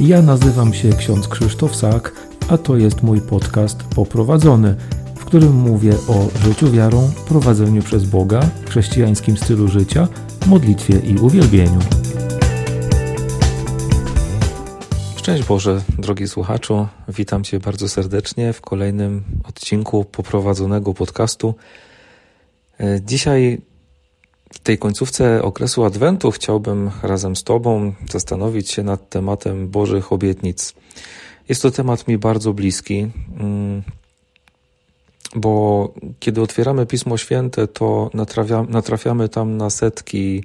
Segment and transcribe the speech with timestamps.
[0.00, 2.12] Ja nazywam się ksiądz Krzysztof Sak,
[2.48, 4.76] a to jest mój podcast Poprowadzony,
[5.16, 10.08] w którym mówię o życiu wiarą, prowadzeniu przez Boga, chrześcijańskim stylu życia,
[10.46, 11.78] modlitwie i uwielbieniu.
[15.16, 21.54] Szczęść Boże, drogi słuchaczu, witam Cię bardzo serdecznie w kolejnym odcinku poprowadzonego podcastu.
[22.80, 23.60] E, dzisiaj
[24.52, 30.74] w tej końcówce okresu Adwentu chciałbym razem z Tobą zastanowić się nad tematem Bożych obietnic.
[31.48, 33.82] Jest to temat mi bardzo bliski, mm,
[35.36, 38.10] bo kiedy otwieramy Pismo Święte, to
[38.68, 40.44] natrafiamy tam na setki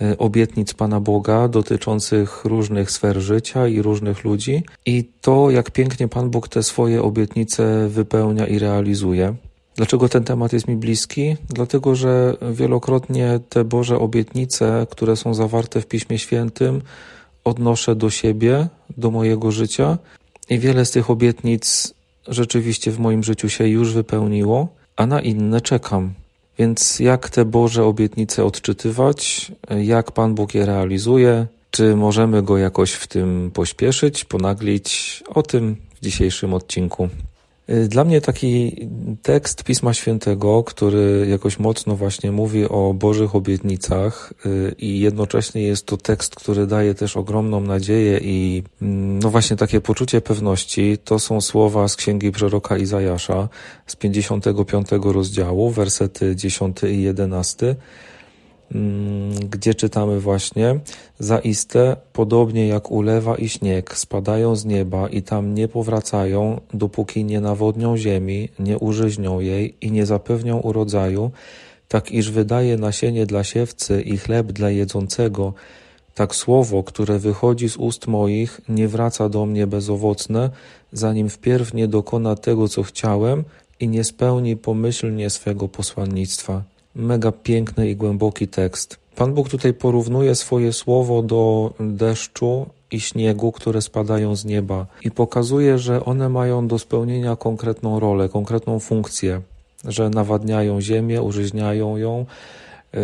[0.00, 6.08] e, obietnic Pana Boga dotyczących różnych sfer życia i różnych ludzi, i to, jak pięknie
[6.08, 9.34] Pan Bóg te swoje obietnice wypełnia i realizuje.
[9.76, 11.36] Dlaczego ten temat jest mi bliski?
[11.48, 16.82] Dlatego, że wielokrotnie te Boże obietnice, które są zawarte w Piśmie Świętym,
[17.44, 19.98] odnoszę do siebie, do mojego życia
[20.50, 21.94] i wiele z tych obietnic
[22.28, 26.14] rzeczywiście w moim życiu się już wypełniło, a na inne czekam.
[26.58, 32.92] Więc jak te Boże obietnice odczytywać, jak Pan Bóg je realizuje, czy możemy go jakoś
[32.92, 35.22] w tym pośpieszyć, ponaglić?
[35.28, 37.08] O tym w dzisiejszym odcinku.
[37.70, 38.76] Y, dla mnie taki
[39.22, 45.86] tekst Pisma Świętego, który jakoś mocno właśnie mówi o Bożych obietnicach y, i jednocześnie jest
[45.86, 51.18] to tekst, który daje też ogromną nadzieję i mm, no właśnie takie poczucie pewności, to
[51.18, 53.48] są słowa z księgi proroka Izajasza
[53.86, 57.76] z 55 rozdziału, wersety 10 i 11 Mm,
[59.50, 60.80] gdzie czytamy właśnie?
[61.18, 67.40] Zaiste podobnie jak ulewa i śnieg spadają z nieba i tam nie powracają, dopóki nie
[67.40, 71.30] nawodnią ziemi, nie użyźnią jej i nie zapewnią urodzaju,
[71.88, 75.54] tak iż wydaje nasienie dla siewcy i chleb dla jedzącego,
[76.14, 80.50] tak słowo, które wychodzi z ust moich, nie wraca do mnie bezowocne,
[80.92, 83.44] zanim wpierw nie dokona tego, co chciałem
[83.80, 88.96] i nie spełni pomyślnie swego posłannictwa mega piękny i głęboki tekst.
[89.16, 95.10] Pan Bóg tutaj porównuje swoje słowo do deszczu i śniegu, które spadają z nieba i
[95.10, 99.40] pokazuje, że one mają do spełnienia konkretną rolę, konkretną funkcję,
[99.84, 102.26] że nawadniają ziemię, użyźniają ją,
[102.92, 103.00] yy,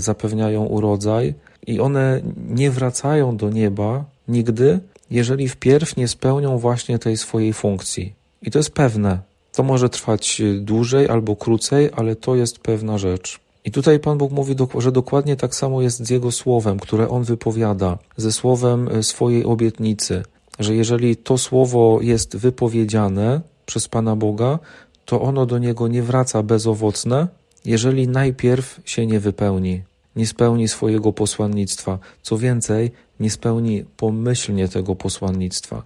[0.00, 1.34] zapewniają urodzaj
[1.66, 4.80] i one nie wracają do nieba nigdy,
[5.10, 8.12] jeżeli wpierw nie spełnią właśnie tej swojej funkcji.
[8.42, 9.18] I to jest pewne.
[9.52, 13.40] To może trwać dłużej albo krócej, ale to jest pewna rzecz.
[13.64, 17.22] I tutaj Pan Bóg mówi, że dokładnie tak samo jest z Jego słowem, które On
[17.22, 20.22] wypowiada, ze słowem e, swojej obietnicy,
[20.58, 24.58] że jeżeli to słowo jest wypowiedziane przez Pana Boga,
[25.04, 27.28] to ono do Niego nie wraca bezowocne,
[27.64, 29.82] jeżeli najpierw się nie wypełni,
[30.16, 31.98] nie spełni swojego posłannictwa.
[32.22, 32.90] Co więcej,
[33.20, 35.82] nie spełni pomyślnie tego posłannictwa.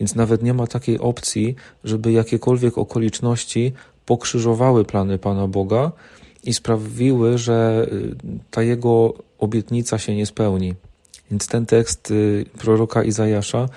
[0.00, 1.54] Więc nawet nie ma takiej opcji,
[1.84, 3.72] żeby jakiekolwiek okoliczności
[4.06, 5.92] pokrzyżowały plany Pana Boga
[6.44, 8.16] i sprawiły, że y,
[8.50, 10.74] ta jego obietnica się nie spełni.
[11.30, 13.68] Więc ten tekst y, proroka Izajasza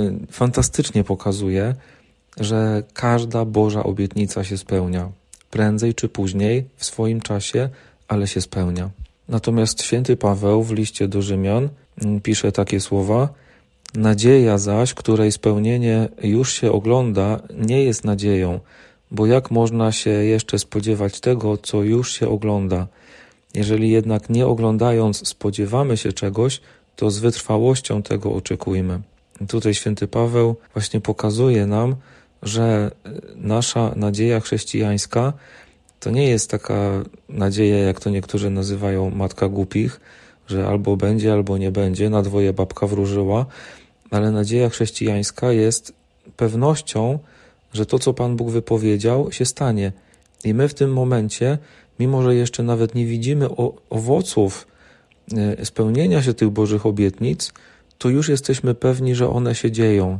[0.00, 1.74] y, fantastycznie pokazuje,
[2.40, 5.08] że każda Boża obietnica się spełnia.
[5.50, 7.68] Prędzej czy później, w swoim czasie,
[8.08, 8.90] ale się spełnia.
[9.30, 11.68] Natomiast święty Paweł w liście do Rzymian
[12.04, 13.28] mm, pisze takie słowa:
[13.94, 18.60] Nadzieja zaś, której spełnienie już się ogląda, nie jest nadzieją,
[19.10, 22.86] bo jak można się jeszcze spodziewać tego, co już się ogląda?
[23.54, 26.60] Jeżeli jednak nie oglądając spodziewamy się czegoś,
[26.96, 29.00] to z wytrwałością tego oczekujmy.
[29.48, 31.96] Tutaj święty Paweł właśnie pokazuje nam,
[32.42, 32.90] że
[33.36, 35.32] nasza nadzieja chrześcijańska
[36.00, 40.00] to nie jest taka nadzieja, jak to niektórzy nazywają matka głupich,
[40.46, 43.46] że albo będzie, albo nie będzie, na dwoje babka wróżyła,
[44.10, 45.92] ale nadzieja chrześcijańska jest
[46.36, 47.18] pewnością,
[47.72, 49.92] że to, co Pan Bóg wypowiedział, się stanie.
[50.44, 51.58] I my w tym momencie,
[51.98, 53.48] mimo że jeszcze nawet nie widzimy
[53.90, 54.66] owoców
[55.36, 57.52] e, spełnienia się tych Bożych obietnic,
[57.98, 60.18] to już jesteśmy pewni, że one się dzieją.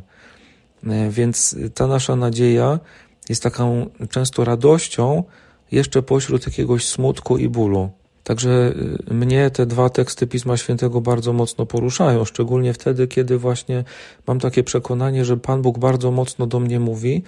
[0.87, 2.81] E, więc ta nasza nadzieja
[3.29, 5.25] jest taką często radością,
[5.73, 7.91] jeszcze pośród jakiegoś smutku i bólu.
[8.25, 8.75] Także
[9.11, 13.85] y, mnie te dwa teksty Pisma Świętego bardzo mocno poruszają, szczególnie wtedy, kiedy właśnie
[14.27, 17.23] mam takie przekonanie, że Pan Bóg bardzo mocno do mnie mówi,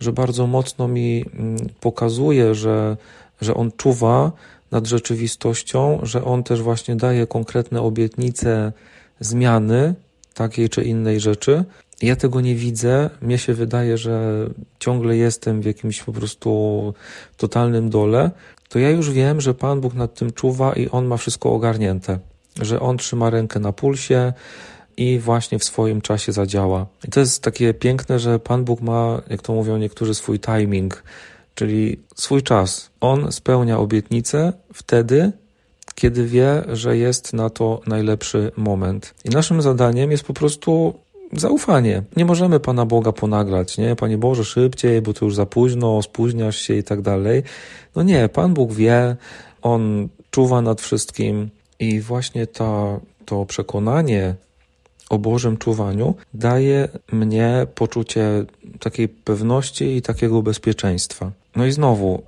[0.00, 2.96] że bardzo mocno mi mm, pokazuje, że,
[3.40, 4.32] że On czuwa
[4.70, 8.72] nad rzeczywistością, że On też właśnie daje konkretne obietnice
[9.20, 9.94] zmiany
[10.34, 11.64] takiej czy innej rzeczy.
[12.02, 13.10] Ja tego nie widzę.
[13.20, 14.46] Mnie się wydaje, że
[14.78, 16.94] ciągle jestem w jakimś po prostu
[17.36, 18.30] totalnym dole
[18.72, 22.18] to ja już wiem, że Pan Bóg nad tym czuwa i On ma wszystko ogarnięte,
[22.60, 24.32] że On trzyma rękę na pulsie
[24.96, 26.86] i, właśnie w swoim czasie zadziała.
[27.08, 31.02] I to jest takie piękne, że Pan Bóg ma, jak to mówią niektórzy, swój timing,
[31.54, 32.90] czyli swój czas.
[33.00, 35.32] On spełnia obietnicę wtedy,
[35.94, 39.14] kiedy wie, że jest na to najlepszy moment.
[39.24, 40.94] I naszym zadaniem jest po prostu
[41.32, 42.02] zaufanie.
[42.16, 43.96] Nie możemy Pana Boga ponaglać, nie?
[43.96, 47.42] Panie Boże, szybciej, bo to już za późno, spóźniasz się i tak dalej.
[47.96, 49.16] No nie, Pan Bóg wie,
[49.62, 53.00] On czuwa nad wszystkim i właśnie to
[53.48, 54.34] przekonanie
[55.10, 58.44] o Bożym czuwaniu daje mnie poczucie
[58.80, 61.30] takiej pewności i takiego bezpieczeństwa.
[61.56, 62.22] No i znowu,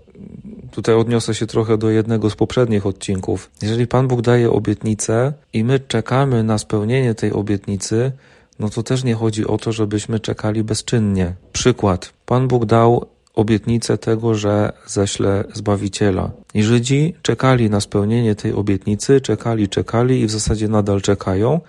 [0.70, 3.50] tutaj odniosę się trochę do jednego z poprzednich odcinków.
[3.62, 8.12] Jeżeli Pan Bóg daje obietnicę i my czekamy na spełnienie tej obietnicy,
[8.58, 11.34] no to też nie chodzi o to, żebyśmy czekali bezczynnie.
[11.52, 12.12] Przykład.
[12.26, 16.30] Pan Bóg dał obietnicę tego, że ześle Zbawiciela.
[16.54, 21.60] I Żydzi czekali na spełnienie tej obietnicy, czekali, czekali i w zasadzie nadal czekają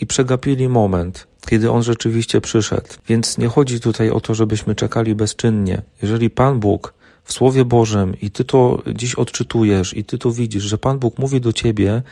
[0.00, 2.88] i przegapili moment, kiedy on rzeczywiście przyszedł.
[3.08, 5.82] Więc nie chodzi tutaj o to, żebyśmy czekali bezczynnie.
[6.02, 6.94] Jeżeli Pan Bóg
[7.24, 11.18] w Słowie Bożym i ty to dziś odczytujesz i ty to widzisz, że Pan Bóg
[11.18, 12.02] mówi do ciebie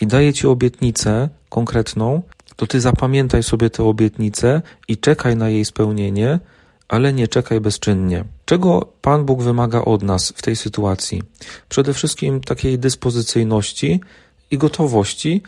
[0.00, 2.22] i daje ci obietnicę konkretną,
[2.56, 6.40] to ty zapamiętaj sobie tę obietnicę i czekaj na jej spełnienie,
[6.88, 8.24] ale nie czekaj bezczynnie.
[8.44, 11.22] Czego Pan Bóg wymaga od nas w tej sytuacji?
[11.68, 14.00] Przede wszystkim takiej dyspozycyjności
[14.50, 15.42] i gotowości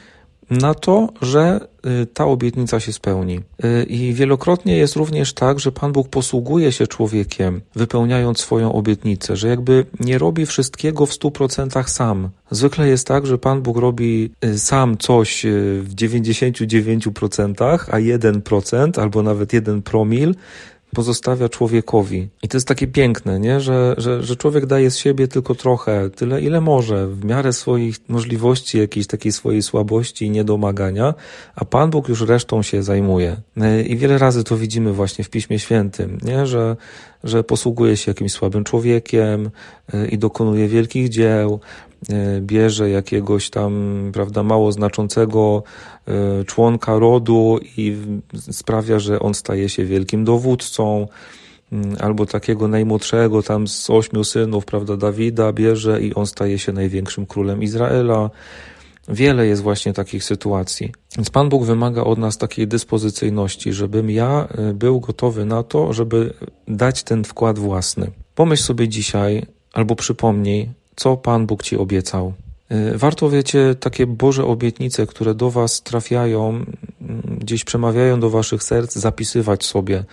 [0.50, 1.60] na to, że
[2.02, 3.40] y, ta obietnica się spełni.
[3.64, 9.36] Y, I wielokrotnie jest również tak, że Pan Bóg posługuje się człowiekiem, wypełniając swoją obietnicę,
[9.36, 12.28] że jakby nie robi wszystkiego w stu procentach sam.
[12.50, 15.46] Zwykle jest tak, że Pan Bóg robi y, sam coś
[15.80, 20.34] w 99%, a 1% albo nawet 1 promil
[20.94, 22.28] pozostawia człowiekowi.
[22.42, 23.60] I to jest takie piękne, nie?
[23.60, 27.96] Że, że, że człowiek daje z siebie tylko trochę, tyle ile może, w miarę swoich
[28.08, 31.14] możliwości, jakiejś takiej swojej słabości i niedomagania,
[31.56, 33.36] a Pan Bóg już resztą się zajmuje.
[33.86, 36.46] I wiele razy to widzimy właśnie w Piśmie Świętym, nie?
[36.46, 36.76] Że,
[37.24, 39.50] że posługuje się jakimś słabym człowiekiem
[39.94, 41.93] e, i dokonuje wielkich dzieł, e,
[42.40, 43.72] bierze jakiegoś tam,
[44.12, 45.62] prawda, mało znaczącego
[46.08, 47.96] e, członka rodu i
[48.50, 51.08] sprawia, że on staje się wielkim dowódcą,
[51.72, 56.72] mm, albo takiego najmłodszego tam z ośmiu synów, prawda, Dawida bierze i on staje się
[56.72, 58.30] największym królem Izraela.
[59.08, 60.92] Wiele jest właśnie takich sytuacji.
[61.16, 65.92] Więc Pan Bóg wymaga od nas takiej dyspozycyjności, żebym ja y, był gotowy na to,
[65.92, 66.34] żeby
[66.68, 68.10] dać ten wkład własny.
[68.34, 72.32] Pomyśl sobie dzisiaj albo przypomnij, co Pan Bóg Ci obiecał.
[72.72, 78.62] Y, warto, wiecie, takie Boże obietnice, które do Was trafiają, mm, gdzieś przemawiają do Waszych
[78.62, 80.04] serc, zapisywać sobie.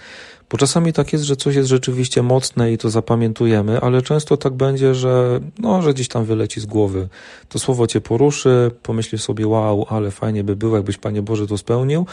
[0.49, 4.53] Bo czasami tak jest, że coś jest rzeczywiście mocne i to zapamiętujemy, ale często tak
[4.53, 7.09] będzie, że, no, że gdzieś tam wyleci z głowy.
[7.49, 11.57] To słowo cię poruszy, pomyślisz sobie, wow, ale fajnie by było, jakbyś Panie Boże to
[11.57, 12.05] spełnił,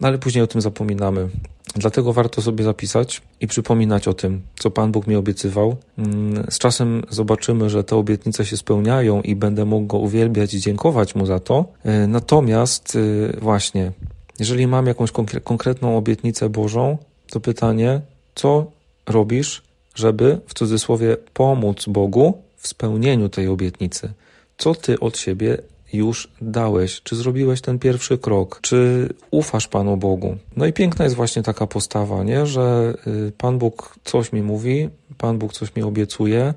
[0.00, 1.28] no ale później o tym zapominamy.
[1.76, 5.76] Dlatego warto sobie zapisać i przypominać o tym, co Pan Bóg mi obiecywał.
[5.98, 10.60] Mm, z czasem zobaczymy, że te obietnice się spełniają i będę mógł Go uwielbiać i
[10.60, 11.64] dziękować Mu za to.
[11.84, 13.92] E, natomiast e, właśnie,
[14.38, 15.10] jeżeli mam jakąś
[15.44, 16.98] konkretną obietnicę Bożą,
[17.30, 18.00] to pytanie,
[18.34, 18.70] co
[19.06, 19.62] robisz,
[19.94, 24.12] żeby w cudzysłowie pomóc Bogu w spełnieniu tej obietnicy?
[24.58, 25.58] Co ty od siebie
[25.94, 27.02] już dałeś?
[27.02, 28.58] Czy zrobiłeś ten pierwszy krok?
[28.62, 30.36] Czy ufasz Panu Bogu?
[30.56, 32.46] No i piękna jest właśnie taka postawa, nie?
[32.46, 36.54] że y, Pan Bóg coś mi mówi, Pan Bóg coś mi obiecuje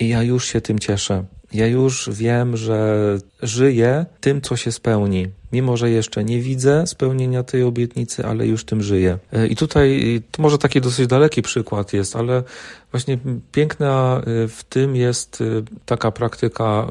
[0.00, 1.24] i ja już się tym cieszę.
[1.52, 5.28] Ja już wiem, że żyję tym, co się spełni.
[5.56, 9.18] Mimo, że jeszcze nie widzę spełnienia tej obietnicy, ale już tym żyję.
[9.32, 12.42] E, I tutaj to może taki dosyć daleki przykład jest, ale
[12.90, 13.18] właśnie
[13.52, 15.44] piękna e, w tym jest e,
[15.86, 16.86] taka praktyka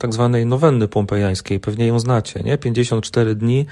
[0.00, 1.60] tak zwanej nowenny pompejańskiej.
[1.60, 2.58] Pewnie ją znacie, nie?
[2.58, 3.66] 54 dni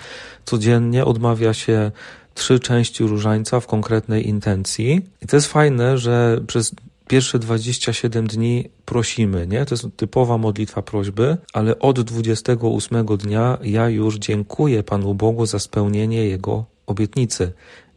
[0.44, 1.90] codziennie odmawia się
[2.34, 5.00] trzy części różańca w konkretnej intencji.
[5.22, 6.74] I to jest fajne, że przez
[7.08, 9.64] pierwsze 27 dni prosimy, nie?
[9.64, 15.58] To jest typowa modlitwa prośby, ale od 28 dnia ja już dziękuję Panu Bogu za
[15.58, 17.52] spełnienie Jego obietnicy.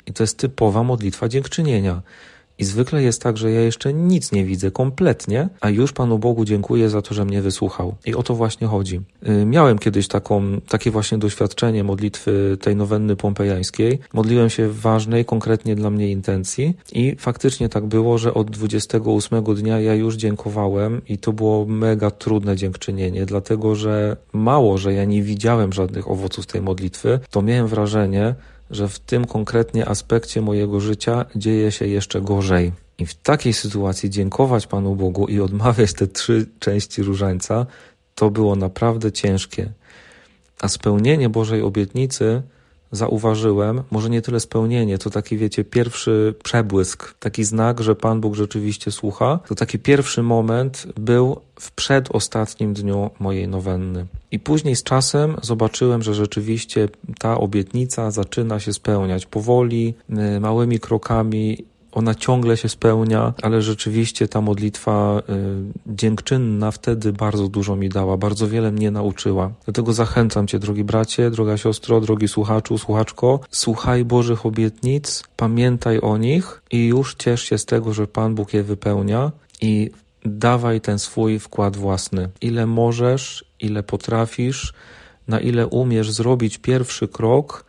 [0.06, 2.02] I to jest typowa modlitwa dziękczynienia.
[2.62, 6.46] I zwykle jest tak, że ja jeszcze nic nie widzę kompletnie, a już Panu Bogu
[6.46, 7.96] dziękuję za to, że mnie wysłuchał.
[8.06, 9.02] I o to właśnie chodzi.
[9.30, 14.00] Y, miałem kiedyś taką, takie właśnie doświadczenie modlitwy tej nowenny pompejańskiej.
[14.14, 19.44] Modliłem się w ważnej, konkretnie dla mnie intencji i faktycznie tak było, że od 28
[19.44, 25.06] dnia ja już dziękowałem i to było mega trudne dziękczynienie, dlatego że mało, że ja
[25.06, 28.36] nie widziałem żadnych owoców tej modlitwy, to miałem wrażenie,
[28.72, 32.72] że w tym konkretnie aspekcie mojego życia dzieje się jeszcze gorzej.
[32.98, 37.66] I w takiej sytuacji dziękować Panu Bogu i odmawiać te trzy części różańca,
[38.16, 39.72] to było naprawdę ciężkie.
[40.62, 42.42] A spełnienie Bożej obietnicy
[42.92, 48.36] zauważyłem, może nie tyle spełnienie, to taki, wiecie, pierwszy przebłysk, taki znak, że Pan Bóg
[48.36, 49.40] rzeczywiście słucha.
[49.48, 54.06] To taki pierwszy moment był w przedostatnim dniu mojej nowenny.
[54.32, 59.94] I później z czasem zobaczyłem, że rzeczywiście ta obietnica zaczyna się spełniać powoli,
[60.36, 67.48] y, małymi krokami ona ciągle się spełnia, ale rzeczywiście ta modlitwa y, dziękczynna wtedy bardzo
[67.48, 69.52] dużo mi dała, bardzo wiele mnie nauczyła.
[69.66, 76.18] Dlatego zachęcam Cię, drogi bracie, droga siostro, drogi słuchaczu, słuchaczko, słuchaj Bożych obietnic, pamiętaj o
[76.18, 79.32] nich i już ciesz się z tego, że Pan Bóg je wypełnia
[79.62, 79.92] i
[80.26, 82.30] dawaj ten swój wkład własny.
[82.42, 84.74] Ile możesz, ile potrafisz,
[85.28, 87.66] na ile umiesz zrobić pierwszy krok,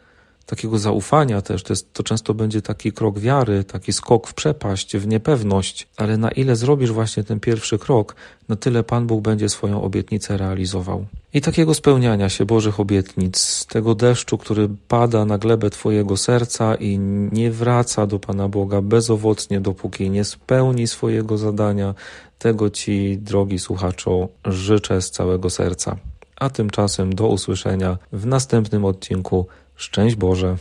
[0.46, 1.62] takiego zaufania też.
[1.62, 6.16] To, jest, to często będzie taki krok wiary, taki skok w przepaść, w niepewność, ale
[6.16, 8.16] na ile zrobisz właśnie ten pierwszy krok,
[8.48, 11.06] na tyle Pan Bóg będzie swoją obietnicę realizował.
[11.34, 16.98] I takiego spełniania się Bożych obietnic, tego deszczu, który pada na glebę Twojego serca i
[17.32, 21.94] nie wraca do Pana Boga bezowocnie, dopóki nie spełni swojego zadania,
[22.38, 25.96] tego Ci, drogi słuchaczu, życzę z całego serca.
[26.36, 30.56] A tymczasem do usłyszenia w następnym odcinku Szczęść Boże.